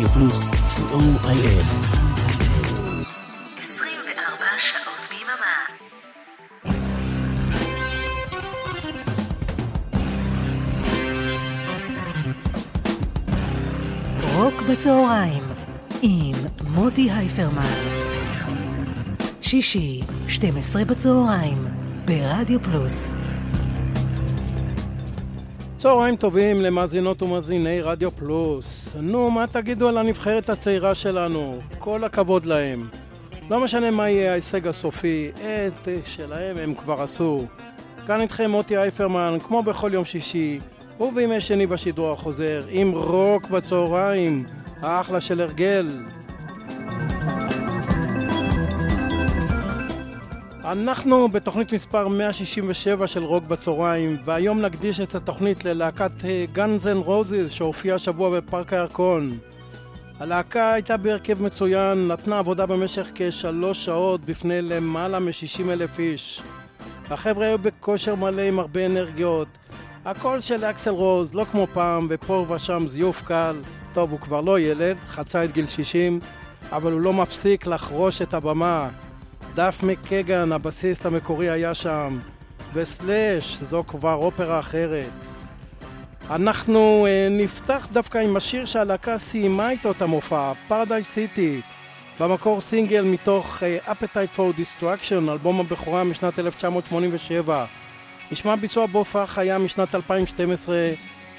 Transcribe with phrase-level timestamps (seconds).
[0.00, 1.64] רדיו פלוס, co.il.
[3.58, 5.56] 24 שעות ביממה.
[14.34, 15.42] רוק בצהריים
[16.02, 16.34] עם
[16.68, 17.62] מוטי הייפרמן.
[19.42, 21.66] שישי, 12 בצהריים,
[22.04, 23.19] ברדיו פלוס.
[25.80, 28.94] צהריים טובים למאזינות ומאזיני רדיו פלוס.
[29.00, 31.58] נו, מה תגידו על הנבחרת הצעירה שלנו?
[31.78, 32.88] כל הכבוד להם.
[33.50, 37.42] לא משנה מה יהיה ההישג הסופי, את שלהם הם כבר עשו.
[38.06, 40.60] כאן איתכם מוטי אייפרמן, כמו בכל יום שישי,
[41.00, 44.44] ובימי שני בשידור החוזר, עם רוק בצהריים,
[44.80, 45.88] האחלה של הרגל.
[50.64, 56.10] אנחנו בתוכנית מספר 167 של רוק בצהריים, והיום נקדיש את התוכנית ללהקת
[56.52, 59.38] Guns N' Roses שהופיעה השבוע בפארק הירקון.
[60.18, 66.42] הלהקה הייתה בהרכב מצוין, נתנה עבודה במשך כשלוש שעות בפני למעלה מ-60 אלף איש.
[67.10, 69.48] החבר'ה היו בכושר מלא עם הרבה אנרגיות.
[70.04, 73.56] הקול של אקסל רוז, לא כמו פעם, ופה ושם זיוף קל.
[73.92, 76.20] טוב, הוא כבר לא ילד, חצה את גיל 60,
[76.72, 78.88] אבל הוא לא מפסיק לחרוש את הבמה.
[79.54, 82.18] דאף מקייגן, הבסיסט המקורי היה שם,
[82.72, 85.10] וסלאש, זו כבר אופרה אחרת.
[86.30, 91.60] אנחנו אה, נפתח דווקא עם השיר שהלהקה סיימה איתו את המופע, Paradise City,
[92.20, 97.64] במקור סינגל מתוך אה, Appetite for Destruction, אלבום הבכורה משנת 1987.
[98.32, 100.76] נשמע ביצוע בהופעה חיה משנת 2012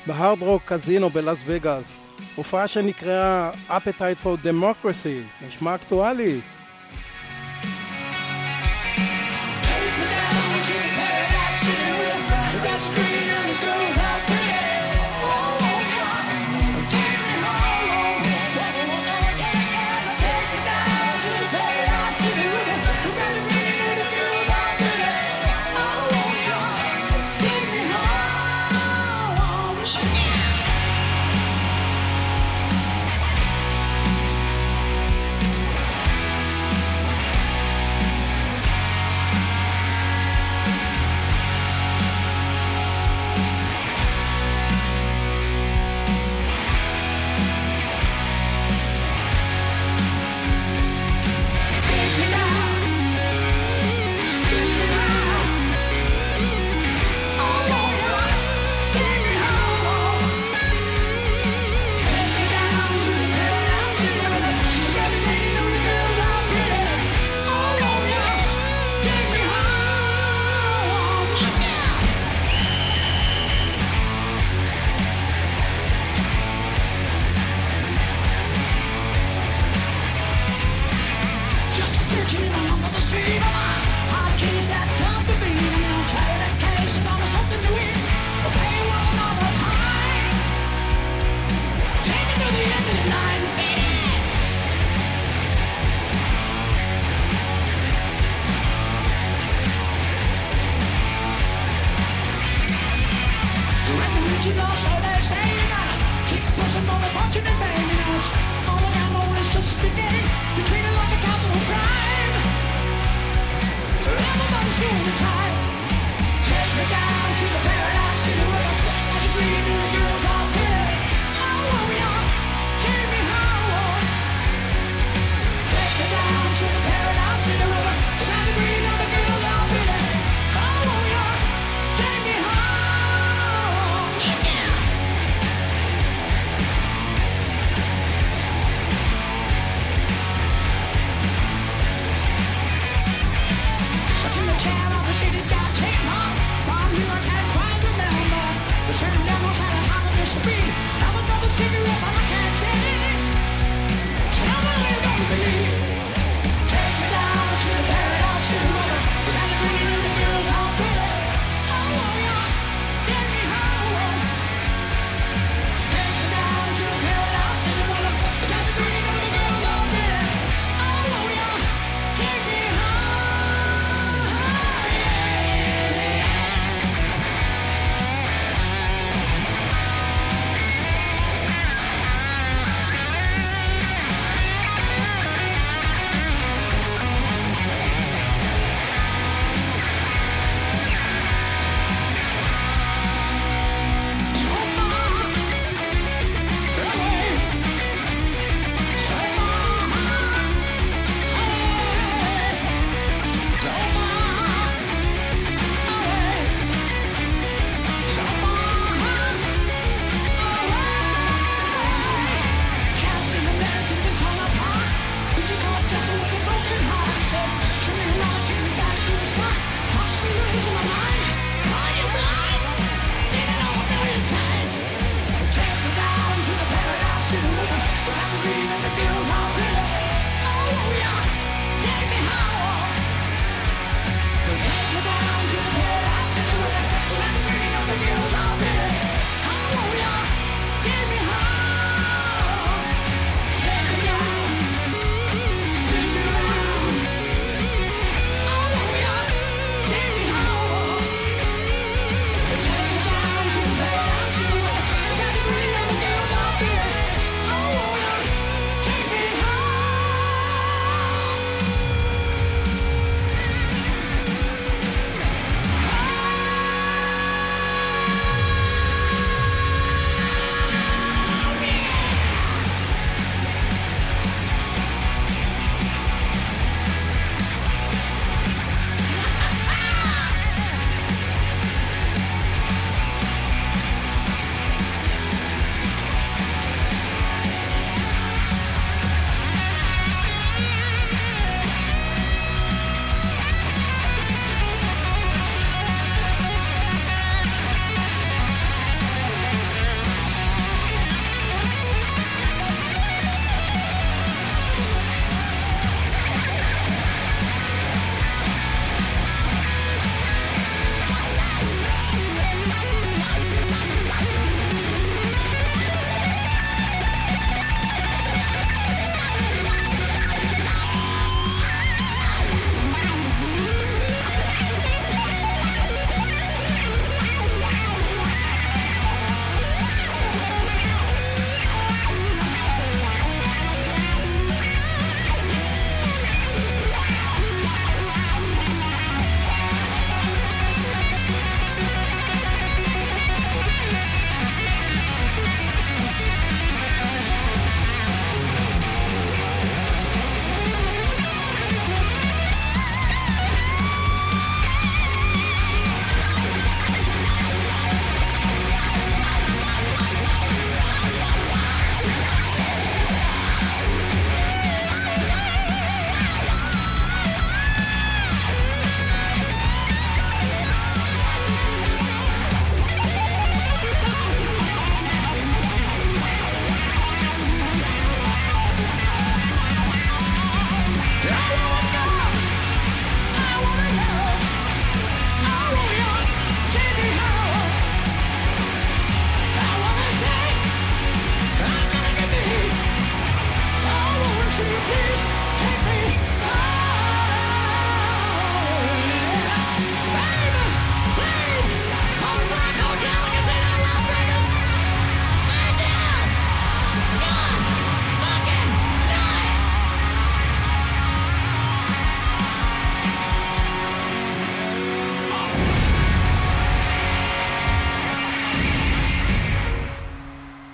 [0.08, 2.02] בהארד רוק קזינו בלאס וגאס.
[2.36, 6.40] הופעה שנקראה Appetite for Democracy, נשמע אקטואלי.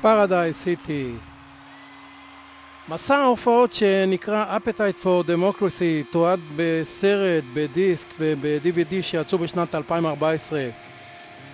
[0.07, 1.19] Paradise City.
[2.89, 10.69] מסע ההופעות שנקרא Appetite for Democracy תועד בסרט, בדיסק וב-DVD שיצאו בשנת 2014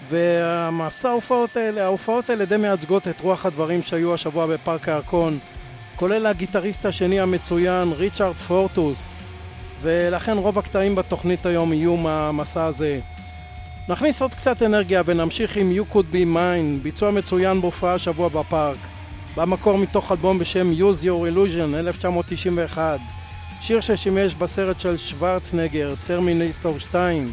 [0.09, 5.39] והמסע ההופעות האלה, ההופעות האלה די מייצגות את רוח הדברים שהיו השבוע בפארק הירקון
[5.95, 9.15] כולל הגיטריסט השני המצוין ריצ'ארד פורטוס.
[9.81, 12.99] ולכן רוב הקטעים בתוכנית היום יהיו מהמסע הזה
[13.89, 18.77] נכניס עוד קצת אנרגיה ונמשיך עם You Could Be Mine, ביצוע מצוין בהופעה השבוע בפארק.
[19.37, 22.99] במקור מתוך אלבום בשם Use Your Illusion, 1991.
[23.61, 27.31] שיר ששימש בסרט של שוורצנגר, טרמינטור 2.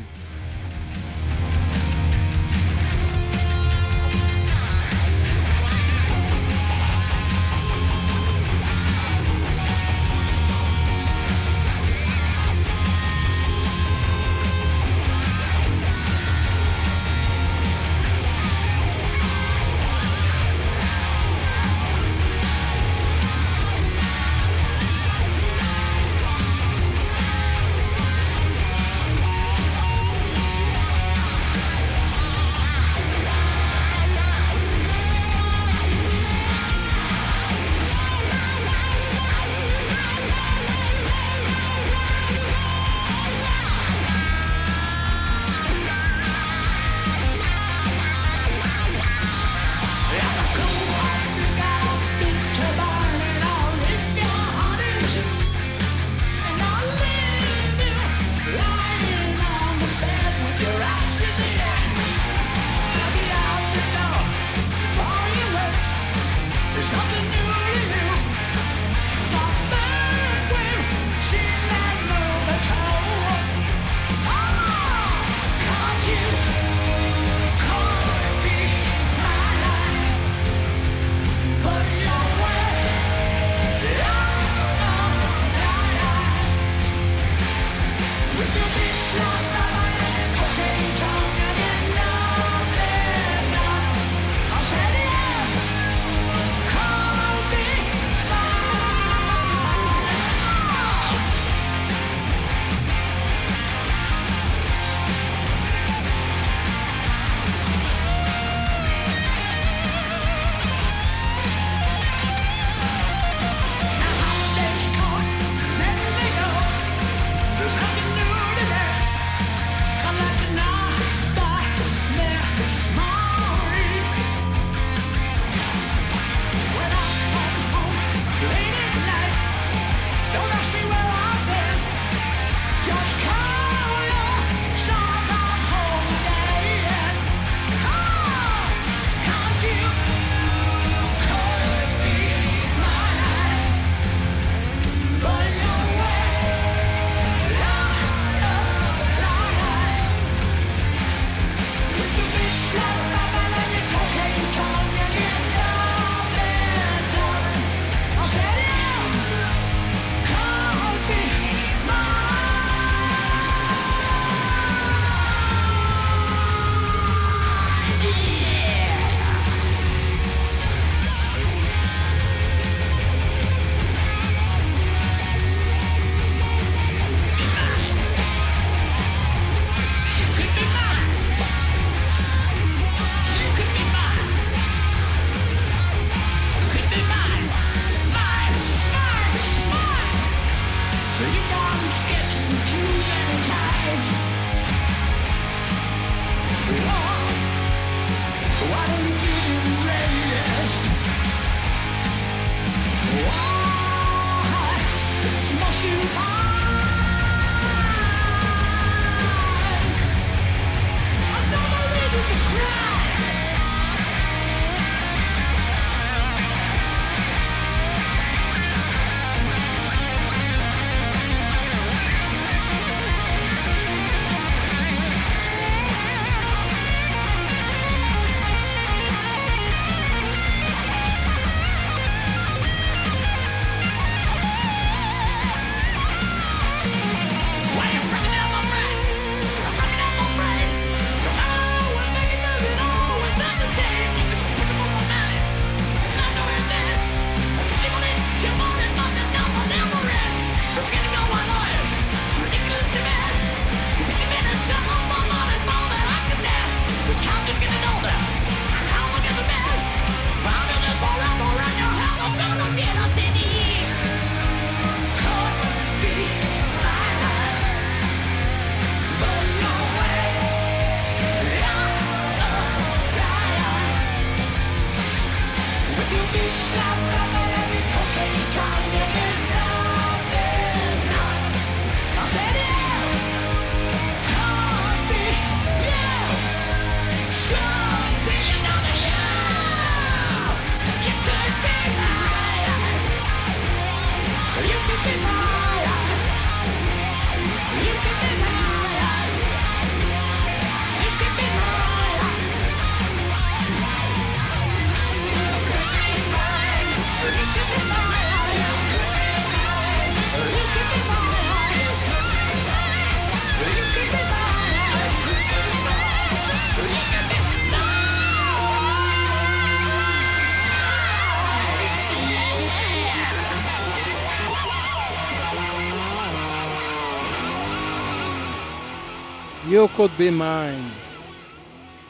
[329.81, 330.93] You could be mine.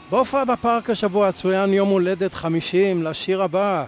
[0.09, 3.85] בהופעה בפארק השבוע צוין יום הולדת 50 לשיר הבא.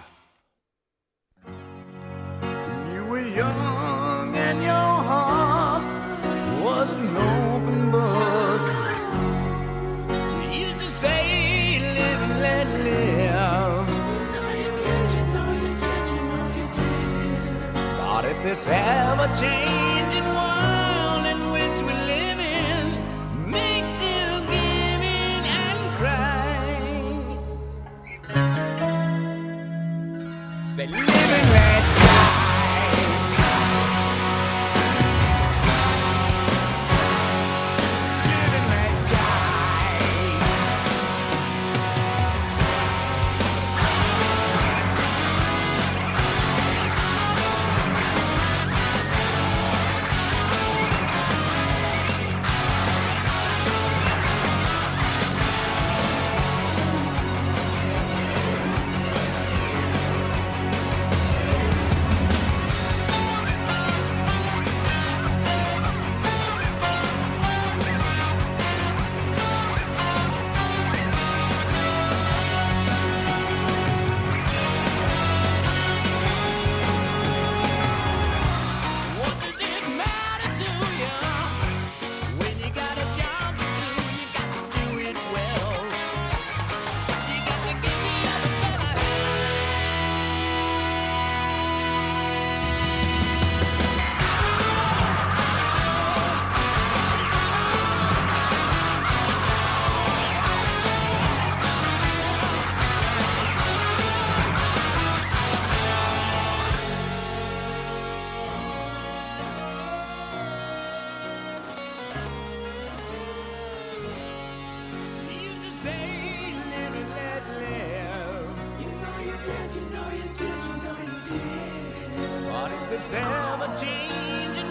[119.46, 122.46] Did, you know you did, you know you did.
[122.48, 124.63] But if this ever changing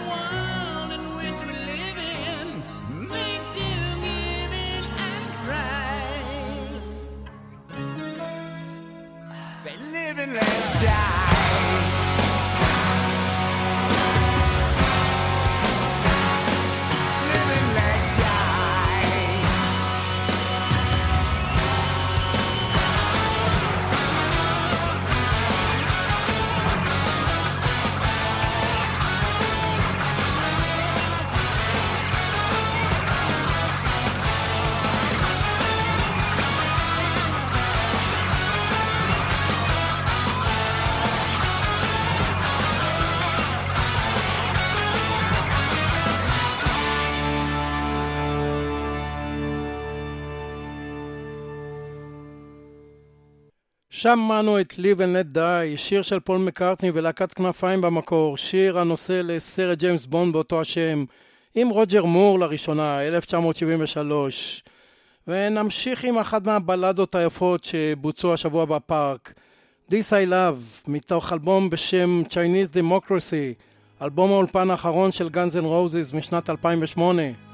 [54.03, 59.21] שמענו את Live and Let Die, שיר של פול מקארטני ולהקת כנפיים במקור, שיר הנושא
[59.23, 61.05] לסרט ג'יימס בונד באותו השם,
[61.55, 64.63] עם רוג'ר מור לראשונה, 1973.
[65.27, 69.33] ונמשיך עם אחת מהבלדות היפות שבוצעו השבוע בפארק,
[69.89, 73.63] This I Love, מתוך אלבום בשם Chinese Democracy,
[74.01, 77.52] אלבום האולפן האחרון של Guns N' Roses משנת 2008.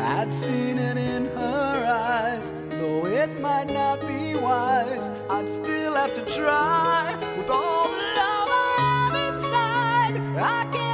[0.00, 2.50] I had seen it in her eyes.
[2.70, 8.48] Though it might not be wise, I'd still have to try with all the love
[8.50, 10.14] I have inside.
[10.38, 10.89] I can't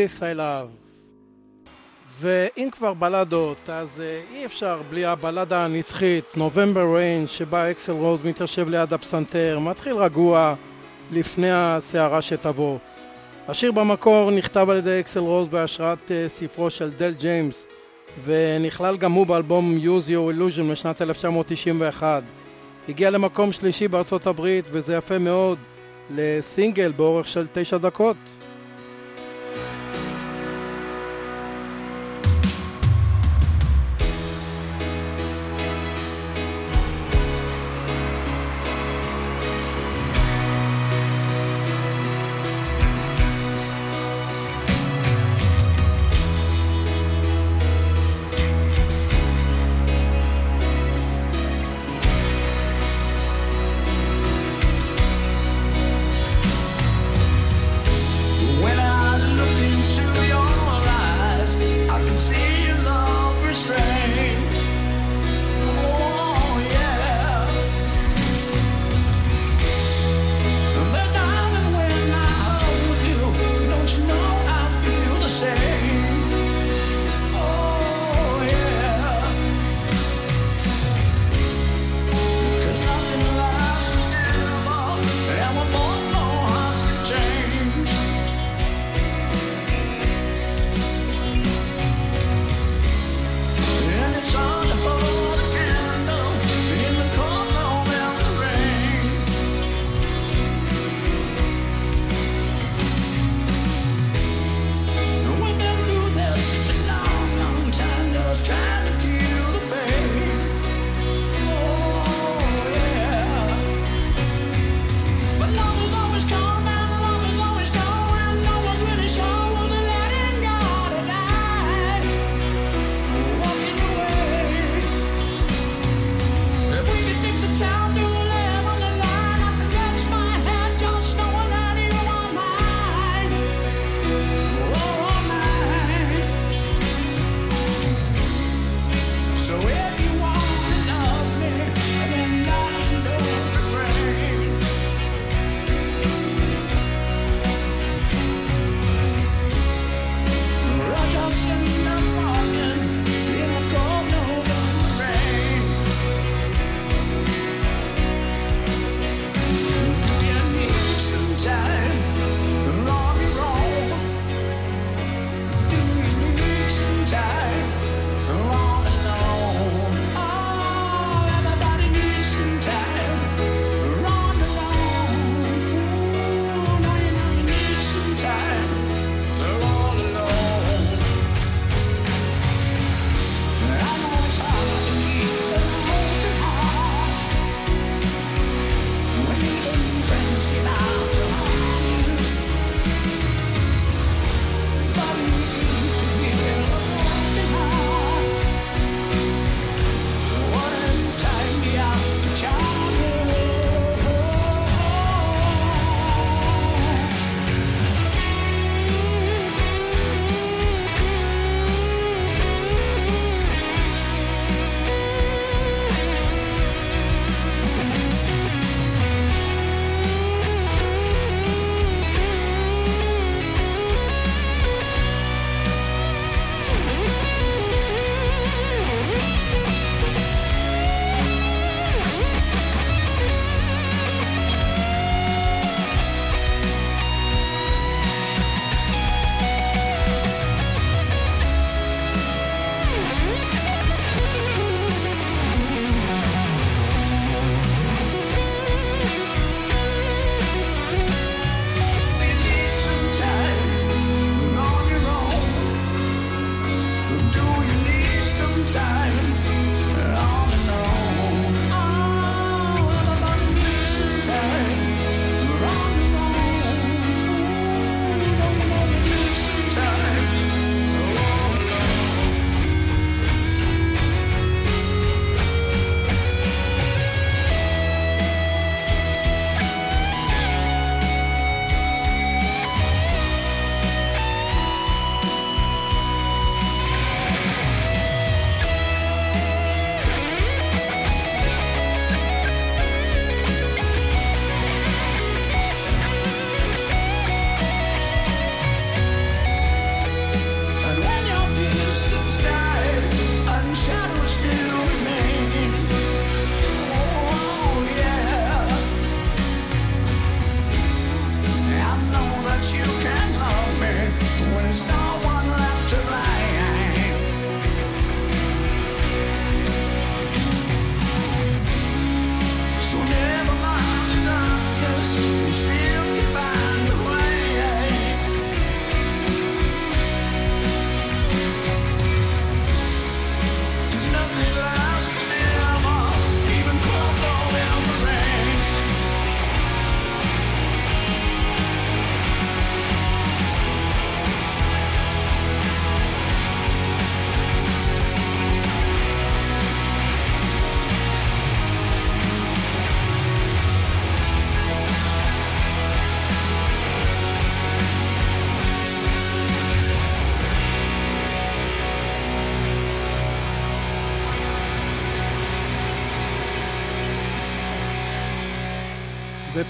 [0.00, 0.70] This I Love.
[2.20, 8.20] ואם כבר בלדות, אז אה, אי אפשר בלי הבלדה הנצחית, November Rain, שבה אקסל רוז
[8.24, 10.54] מתיישב ליד הפסנתר, מתחיל רגוע
[11.12, 12.78] לפני הסערה שתבוא.
[13.48, 17.66] השיר במקור נכתב על ידי אקסל רוז בהשראת אה, ספרו של דל ג'יימס,
[18.24, 22.22] ונכלל גם הוא באלבום Use Your Illusion משנת 1991.
[22.88, 25.58] הגיע למקום שלישי בארצות הברית, וזה יפה מאוד,
[26.10, 28.16] לסינגל באורך של תשע דקות.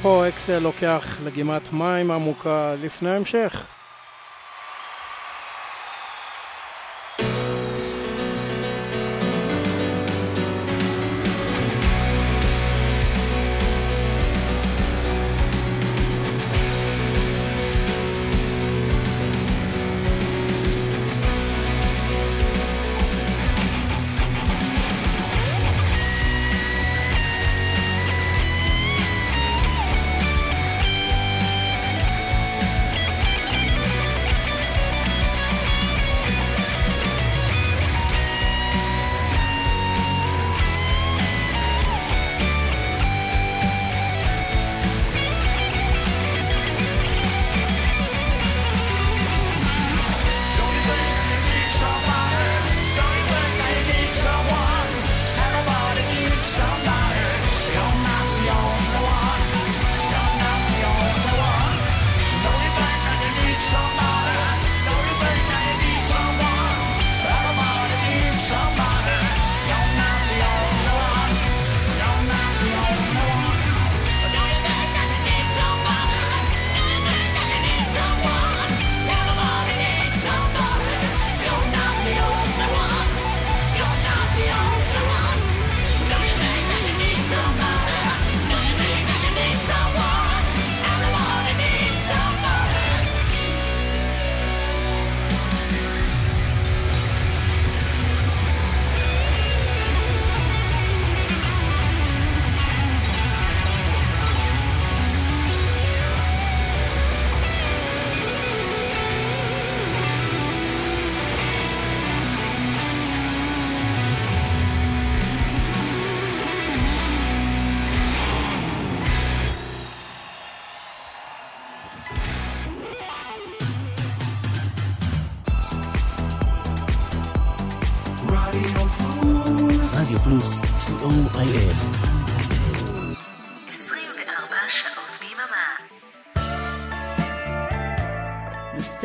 [0.01, 3.67] ופה אקסל לוקח לגימת מים עמוקה לפני המשך.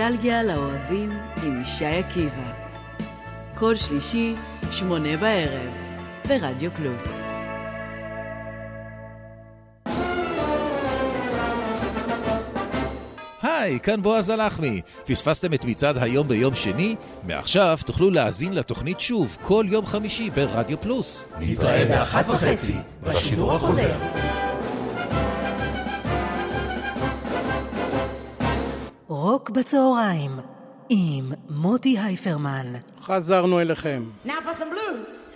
[0.09, 1.11] נוסטלגיה לאוהבים
[1.43, 2.53] עם ישי עקיבא.
[3.55, 4.35] כל שלישי,
[4.71, 5.73] שמונה בערב,
[6.27, 7.19] ברדיו פלוס.
[13.41, 14.81] היי, כאן בועז הלחמי.
[15.05, 16.95] פספסתם את מצעד היום ביום שני?
[17.23, 21.29] מעכשיו תוכלו להאזין לתוכנית שוב כל יום חמישי ברדיו פלוס.
[21.39, 23.95] נתראה באחת וחצי, בשידור החוזר.
[29.55, 30.39] בצהריים
[30.89, 32.73] עם מוטי הייפרמן.
[33.01, 34.03] חזרנו אליכם.
[34.25, 35.33] Now for some blues.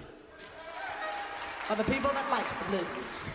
[1.67, 3.29] For the people that likes the blues.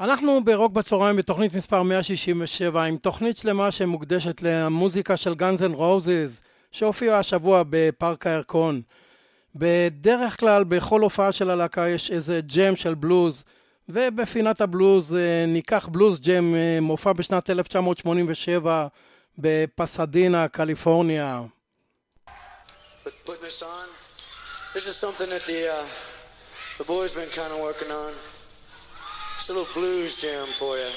[0.00, 6.42] אנחנו ברוק בצהריים בתוכנית מספר 167 עם תוכנית שלמה שמוקדשת למוזיקה של Guns N' Roses
[6.72, 8.80] שהופיעה השבוע בפארק הירקון.
[9.54, 13.44] בדרך כלל בכל הופעה של הלהקה יש איזה ג'ם של בלוז
[13.88, 18.86] ובפינת הבלוז אה, ניקח בלוז ג'ם אה, מופע בשנת 1987
[19.37, 21.41] בפסדינה, קליפורניה.
[23.03, 23.87] Put, putting this on.
[24.73, 25.85] This is something that the uh,
[26.79, 28.11] the boys been kind of working on.
[29.35, 30.89] It's a little blues jam for you.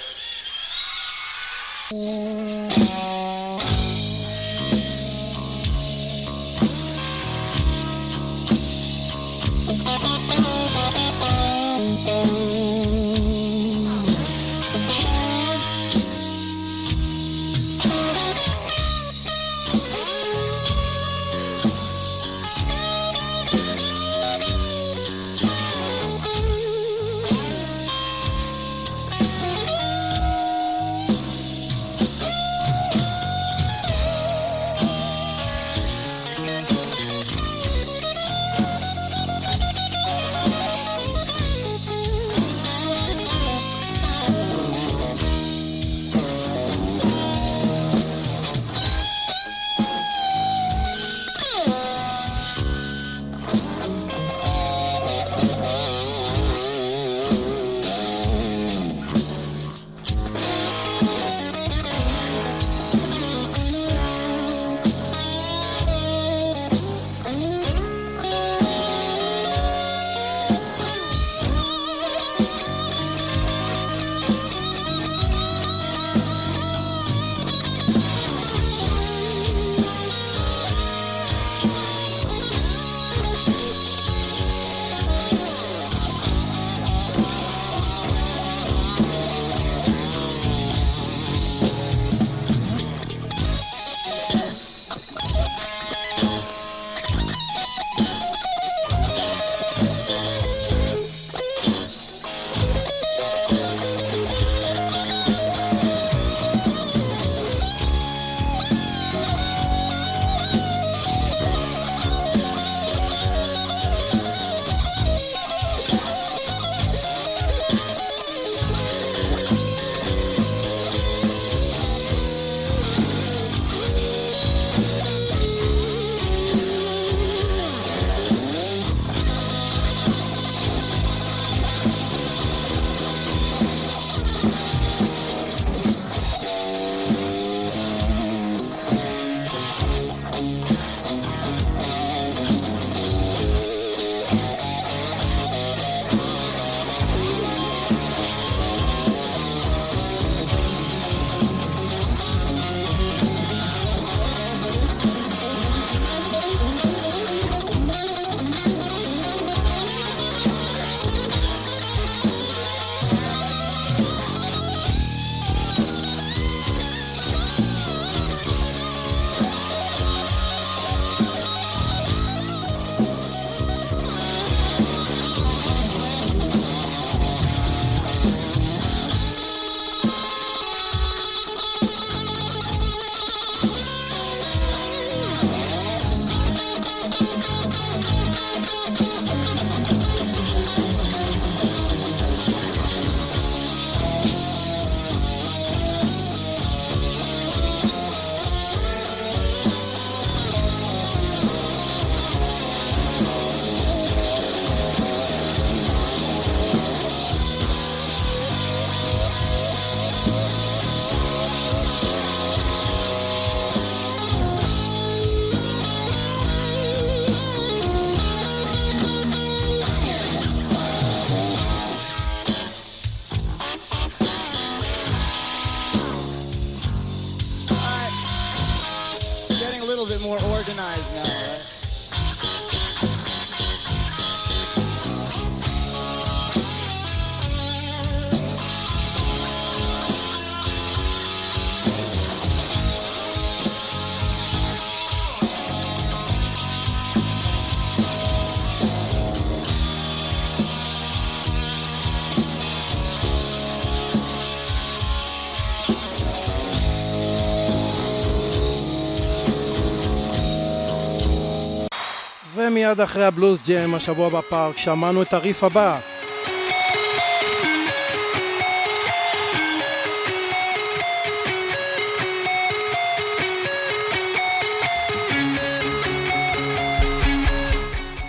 [262.94, 266.00] ומיד אחרי הבלוז ג'ם השבוע בפארק שמענו את הריף הבא.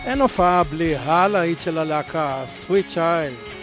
[0.07, 3.54] אין הופעה בלי הלהיט של הלהקה, סוויט צ'יילד.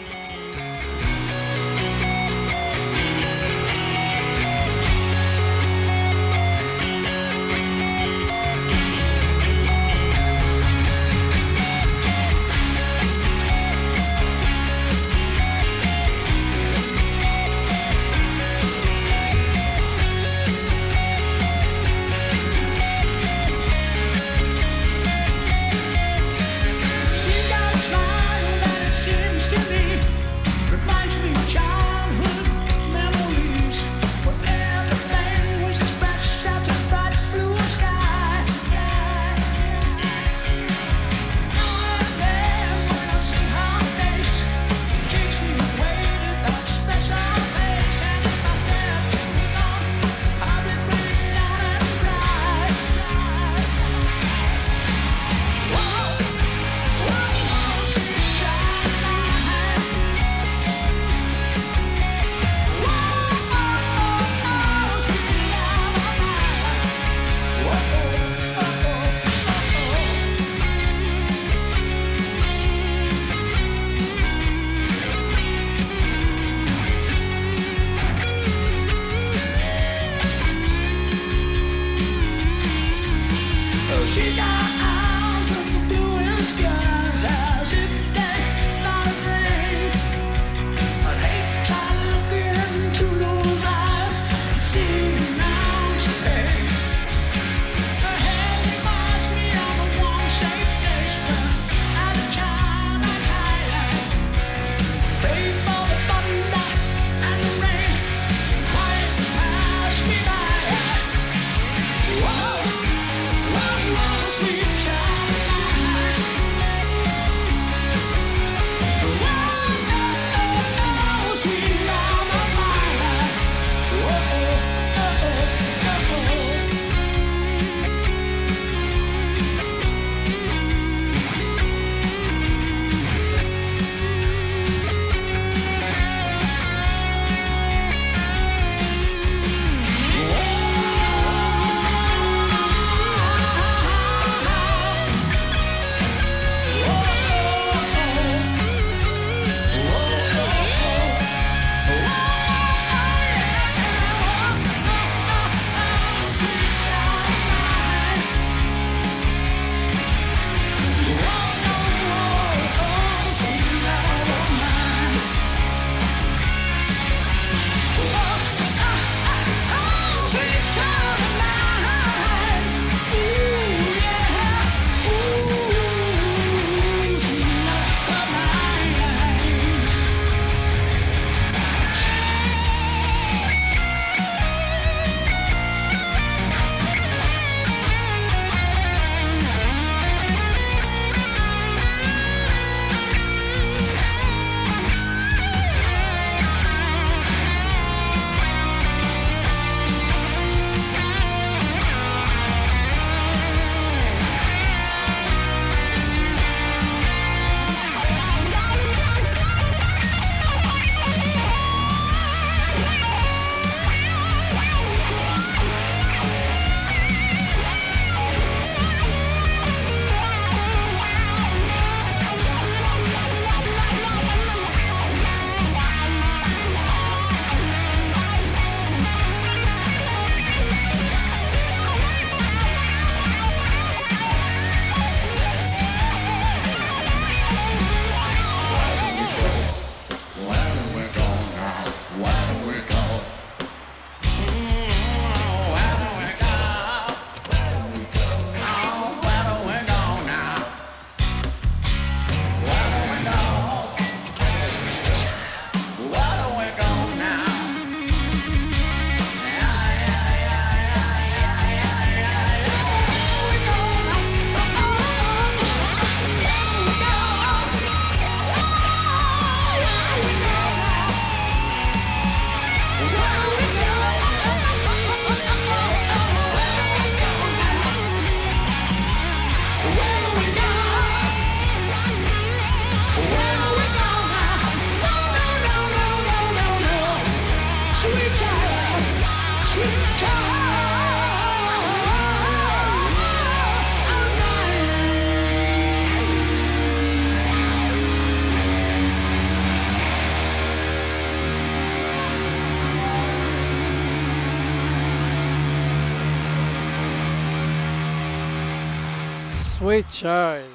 [309.92, 310.70] Sweet Child.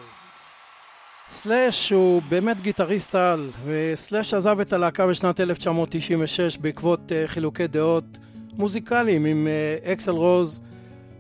[1.29, 8.05] סלאש הוא באמת גיטריסט על, וסלאש עזב את הלהקה בשנת 1996 בעקבות אה, חילוקי דעות
[8.53, 10.63] מוזיקליים עם אה, אקסל רוז,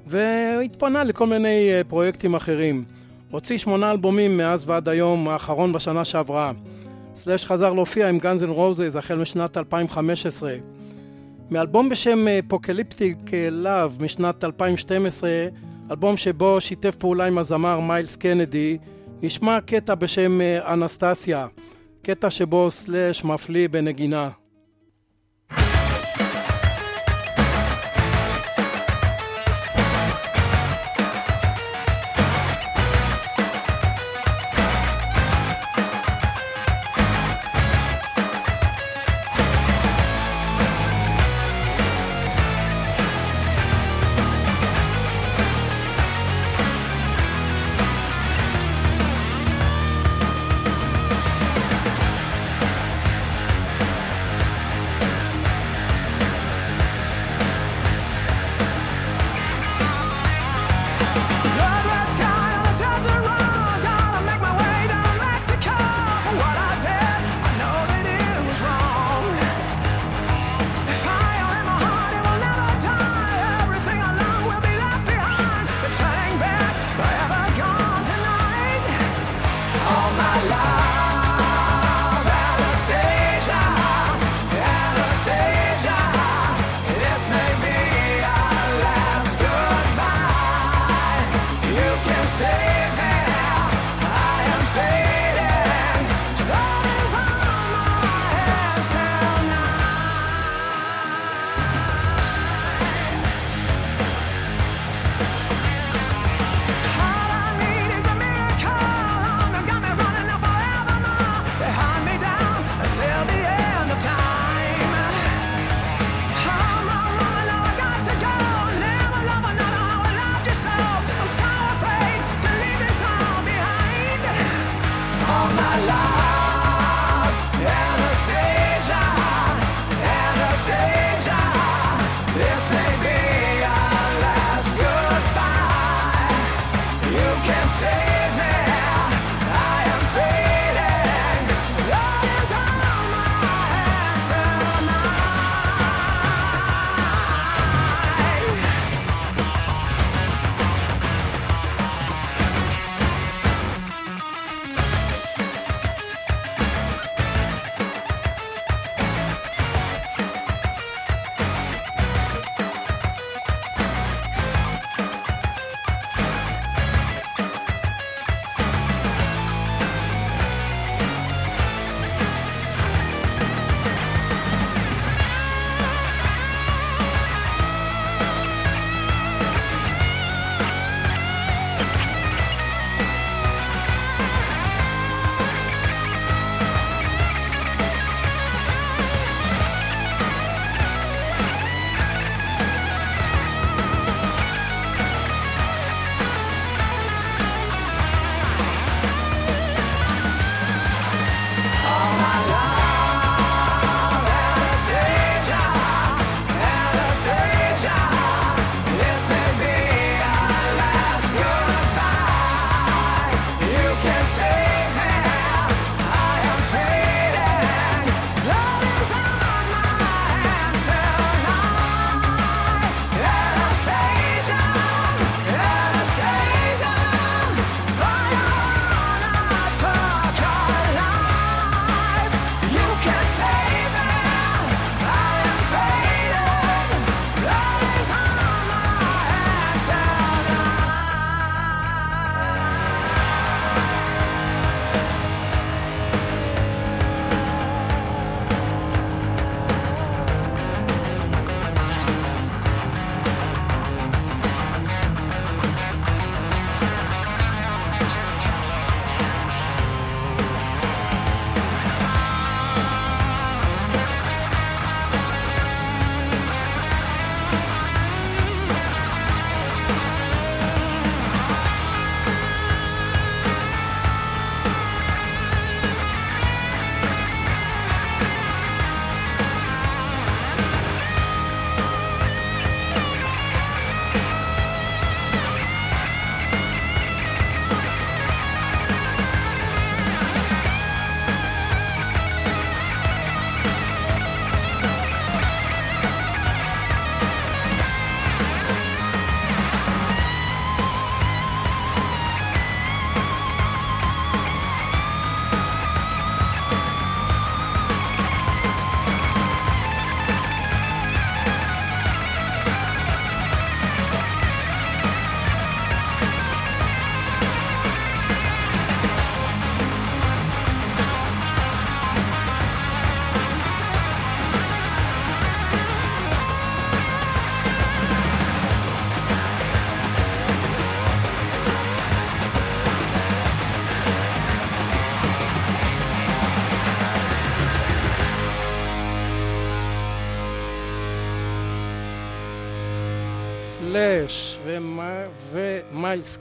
[0.06, 2.84] והתפנה לכל מיני אה, פרויקטים אחרים.
[3.30, 6.52] הוציא שמונה אלבומים מאז ועד היום, האחרון בשנה שעברה.
[7.14, 10.54] סלאש חזר להופיע עם Guns N' Roses החל משנת 2015.
[11.50, 13.16] מאלבום בשם Apocalyptic
[13.50, 15.30] לאב משנת 2012,
[15.90, 18.78] אלבום שבו שיתף פעולה עם הזמר מיילס קנדי,
[19.22, 21.46] נשמע קטע בשם אה, אנסטסיה,
[22.02, 24.30] קטע שבו סלאש מפליא בנגינה.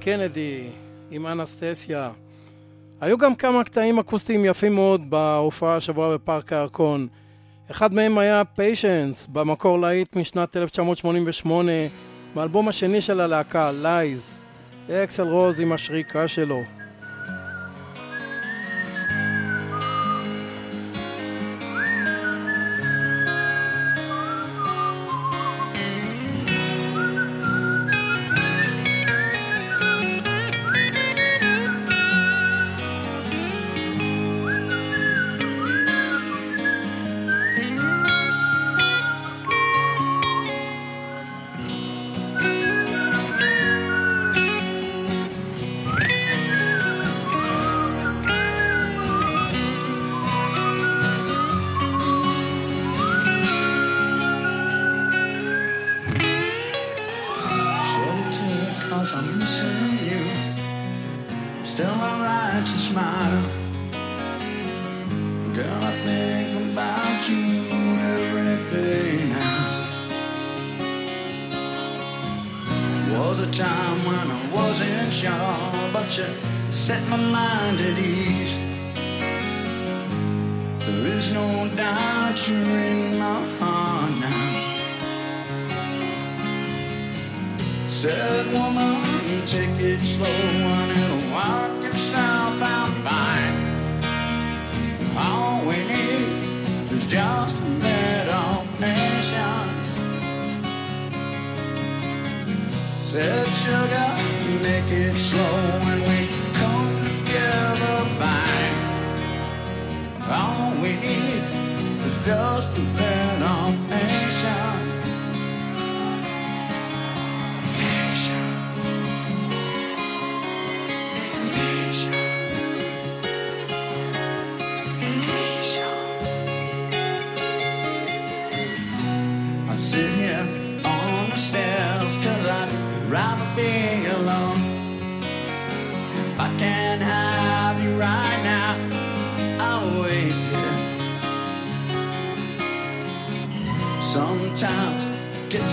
[0.05, 0.63] קנדי
[1.11, 2.11] עם Anastasia.
[3.01, 7.07] היו גם כמה קטעים אקוסטיים יפים מאוד בהופעה השבוע בפארק הירקון.
[7.71, 11.71] אחד מהם היה Patience, במקור להיט משנת 1988,
[12.35, 14.39] מאלבום השני של הלהקה, Lies.
[14.89, 16.61] אקסל רוז עם השריקה שלו.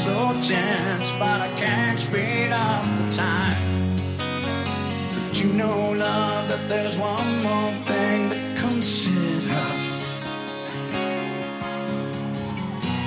[0.03, 4.19] So tense, but I can't speed up the time.
[5.15, 9.65] But you know, love, that there's one more thing to consider.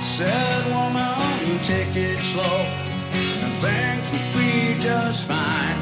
[0.02, 2.60] Said woman, take it slow,
[3.44, 5.80] and things will be just fine.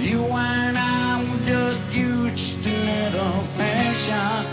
[0.00, 4.48] You and I will just use to little patience.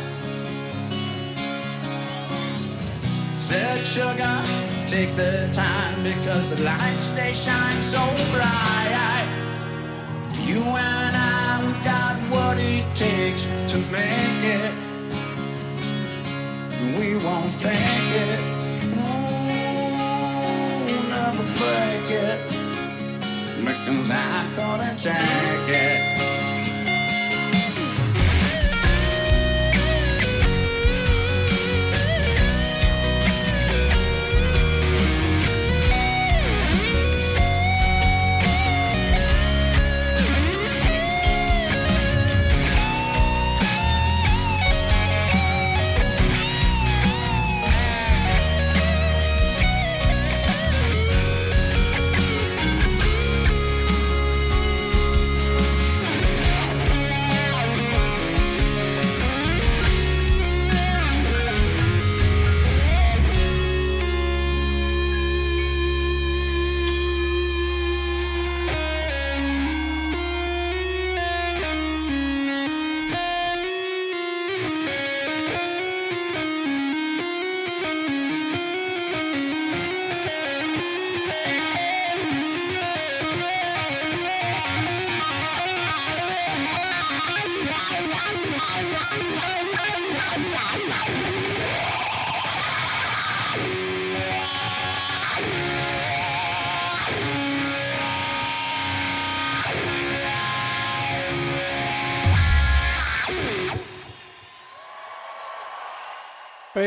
[3.48, 8.00] Said sugar, take the time because the lights they shine so
[8.32, 9.28] bright.
[10.46, 14.74] You and I, we got what it takes to make it.
[16.98, 18.40] We won't fake it.
[18.96, 19.90] Ooh,
[21.10, 22.40] never break it.
[23.66, 26.37] Because I couldn't take it.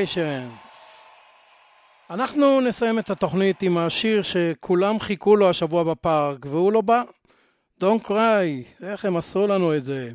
[0.00, 0.70] Celebrations.
[2.10, 7.02] אנחנו נסיים את התוכנית עם השיר שכולם חיכו לו השבוע בפארק, והוא לא בא.
[7.80, 10.10] Don't cry, איך הם עשו לנו את זה.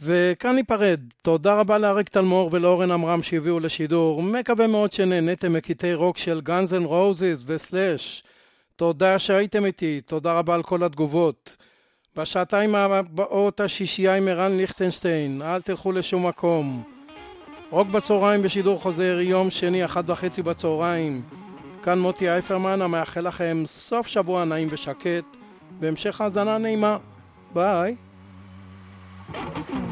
[0.00, 1.00] וכאן ניפרד.
[1.22, 4.22] תודה רבה לאריק תלמור ולאורן עמרם שהביאו לשידור.
[4.22, 8.22] מקווה מאוד שנהניתם מקטעי רוק של Guns N' Roses וסלאש.
[8.76, 11.56] תודה שהייתם איתי, תודה רבה על כל התגובות.
[12.16, 16.91] בשעתיים הבאות השישייה עם ערן ליכטנשטיין, אל תלכו לשום מקום.
[17.72, 21.22] רוק בצהריים בשידור חוזר, יום שני, אחת וחצי בצהריים.
[21.82, 25.24] כאן מוטי אייפרמן, המאחל לכם סוף שבוע נעים ושקט,
[25.80, 26.98] והמשך האזנה נעימה.
[27.54, 27.96] ביי.
[29.32, 29.91] thank you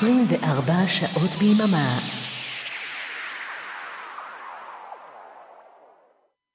[0.00, 2.19] 24 שעות ביממה.